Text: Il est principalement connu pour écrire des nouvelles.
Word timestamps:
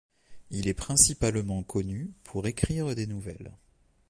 Il 0.49 0.67
est 0.67 0.73
principalement 0.73 1.61
connu 1.61 2.11
pour 2.23 2.47
écrire 2.47 2.95
des 2.95 3.05
nouvelles. 3.05 3.51